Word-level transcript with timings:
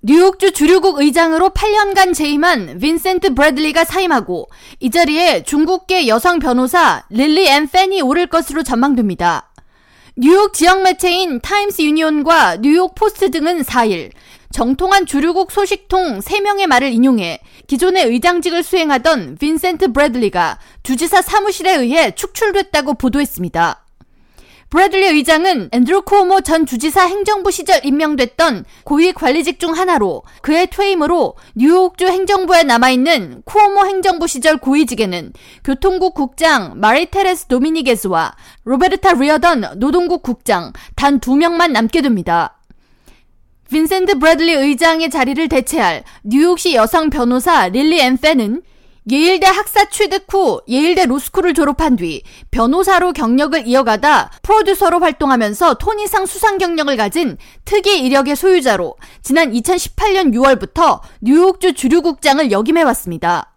뉴욕주 0.00 0.52
주류국 0.52 1.00
의장으로 1.00 1.50
8년간 1.50 2.14
재임한 2.14 2.78
빈센트 2.78 3.34
브래들리가 3.34 3.84
사임하고 3.84 4.48
이 4.78 4.90
자리에 4.90 5.42
중국계 5.42 6.06
여성 6.06 6.38
변호사 6.38 7.02
릴리 7.10 7.48
엠 7.48 7.68
팬이 7.68 8.00
오를 8.02 8.28
것으로 8.28 8.62
전망됩니다. 8.62 9.50
뉴욕 10.16 10.52
지역 10.54 10.82
매체인 10.82 11.40
타임스 11.40 11.82
유니온과 11.82 12.58
뉴욕 12.58 12.94
포스트 12.94 13.32
등은 13.32 13.62
4일 13.62 14.12
정통한 14.52 15.04
주류국 15.04 15.50
소식통 15.50 16.20
3명의 16.20 16.68
말을 16.68 16.92
인용해 16.92 17.40
기존의 17.66 18.06
의장직을 18.06 18.62
수행하던 18.62 19.36
빈센트 19.40 19.92
브래들리가 19.92 20.60
주지사 20.84 21.22
사무실에 21.22 21.74
의해 21.74 22.12
축출됐다고 22.12 22.94
보도했습니다. 22.94 23.87
브래들리 24.70 25.06
의장은 25.06 25.70
앤드루 25.72 26.02
쿠오모 26.02 26.42
전 26.42 26.66
주지사 26.66 27.06
행정부 27.06 27.50
시절 27.50 27.80
임명됐던 27.86 28.66
고위 28.84 29.12
관리직 29.12 29.58
중 29.58 29.74
하나로 29.74 30.24
그의 30.42 30.66
퇴임으로 30.66 31.36
뉴욕주 31.54 32.06
행정부에 32.06 32.64
남아있는 32.64 33.42
쿠오모 33.46 33.86
행정부 33.86 34.26
시절 34.26 34.58
고위직에는 34.58 35.32
교통국 35.64 36.12
국장 36.12 36.74
마리 36.76 37.06
테레스 37.06 37.46
도밍게스와 37.46 38.34
로베르타 38.64 39.14
리어던 39.14 39.78
노동국 39.78 40.22
국장 40.22 40.72
단 40.96 41.18
두 41.18 41.34
명만 41.34 41.72
남게 41.72 42.02
됩니다. 42.02 42.58
빈센트 43.70 44.18
브래들리 44.18 44.52
의장의 44.52 45.10
자리를 45.10 45.48
대체할 45.48 46.04
뉴욕시 46.22 46.74
여성 46.74 47.10
변호사 47.10 47.68
릴리 47.68 48.00
엠 48.00 48.16
팬은 48.16 48.62
예일대 49.10 49.46
학사 49.46 49.86
취득 49.86 50.26
후 50.28 50.60
예일대 50.68 51.06
로스쿨을 51.06 51.54
졸업한 51.54 51.96
뒤 51.96 52.22
변호사로 52.50 53.14
경력을 53.14 53.66
이어가다 53.66 54.30
프로듀서로 54.42 54.98
활동하면서 54.98 55.74
토니상 55.74 56.26
수상 56.26 56.58
경력을 56.58 56.94
가진 56.96 57.38
특이 57.64 58.00
이력의 58.00 58.36
소유자로 58.36 58.96
지난 59.22 59.52
2018년 59.52 60.34
6월부터 60.34 61.00
뉴욕주 61.22 61.72
주류국장을 61.72 62.50
역임해왔습니다. 62.50 63.54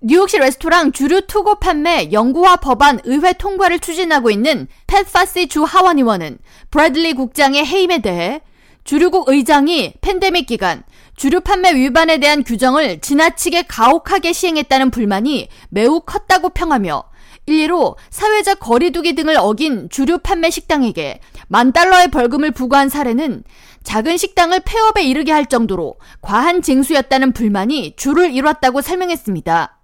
뉴욕시 0.00 0.38
레스토랑 0.38 0.92
주류 0.92 1.26
투고 1.26 1.56
판매 1.56 2.10
연구와 2.10 2.56
법안 2.56 3.00
의회 3.04 3.34
통과를 3.34 3.80
추진하고 3.80 4.30
있는 4.30 4.68
팻 4.86 5.04
파시 5.12 5.48
주 5.48 5.64
하원 5.64 5.98
의원은 5.98 6.38
브래들리 6.70 7.12
국장의 7.12 7.64
해임에 7.64 7.98
대해 7.98 8.40
주류국 8.84 9.30
의장이 9.30 9.94
팬데믹 10.02 10.46
기간 10.46 10.82
주류 11.16 11.40
판매 11.40 11.74
위반에 11.74 12.18
대한 12.18 12.44
규정을 12.44 13.00
지나치게 13.00 13.62
가혹하게 13.62 14.32
시행했다는 14.32 14.90
불만이 14.90 15.48
매우 15.70 16.00
컸다고 16.00 16.50
평하며 16.50 17.04
일례로 17.46 17.96
사회적 18.10 18.60
거리두기 18.60 19.14
등을 19.14 19.36
어긴 19.38 19.88
주류 19.88 20.18
판매 20.18 20.50
식당에게 20.50 21.20
만 21.48 21.72
달러의 21.72 22.08
벌금을 22.08 22.50
부과한 22.50 22.88
사례는 22.88 23.44
작은 23.82 24.16
식당을 24.16 24.60
폐업에 24.64 25.02
이르게 25.02 25.32
할 25.32 25.46
정도로 25.46 25.96
과한 26.20 26.62
징수였다는 26.62 27.32
불만이 27.32 27.94
줄을 27.96 28.32
이뤘다고 28.32 28.80
설명했습니다. 28.80 29.78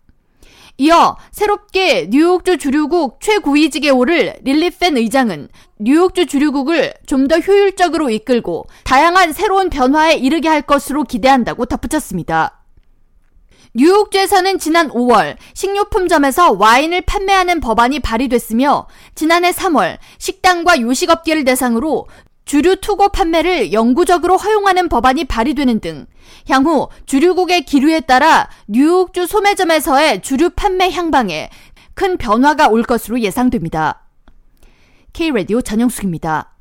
이어 0.80 1.18
새롭게 1.30 2.06
뉴욕주 2.08 2.56
주류국 2.56 3.20
최고위직에 3.20 3.90
오를 3.90 4.36
릴리펜 4.42 4.96
의장은 4.96 5.48
뉴욕주 5.78 6.24
주류국을 6.24 6.94
좀 7.06 7.28
더 7.28 7.38
효율적으로 7.38 8.08
이끌고 8.08 8.64
다양한 8.84 9.34
새로운 9.34 9.68
변화에 9.68 10.14
이르게 10.14 10.48
할 10.48 10.62
것으로 10.62 11.04
기대한다고 11.04 11.66
덧붙였습니다. 11.66 12.62
뉴욕주에서는 13.74 14.58
지난 14.58 14.88
5월 14.88 15.36
식료품점에서 15.52 16.52
와인을 16.52 17.02
판매하는 17.02 17.60
법안이 17.60 18.00
발의됐으며 18.00 18.86
지난해 19.14 19.52
3월 19.52 19.98
식당과 20.18 20.80
요식업계를 20.80 21.44
대상으로 21.44 22.08
주류 22.50 22.74
투고 22.80 23.10
판매를 23.10 23.72
영구적으로 23.72 24.36
허용하는 24.36 24.88
법안이 24.88 25.26
발의되는 25.26 25.78
등 25.78 26.06
향후 26.48 26.88
주류국의 27.06 27.64
기류에 27.64 28.00
따라 28.00 28.48
뉴욕주 28.66 29.28
소매점에서의 29.28 30.22
주류 30.22 30.50
판매 30.56 30.90
향방에 30.90 31.48
큰 31.94 32.16
변화가 32.16 32.66
올 32.66 32.82
것으로 32.82 33.20
예상됩니다. 33.20 34.02
K-라디오 35.12 35.62
전영숙입니다. 35.62 36.56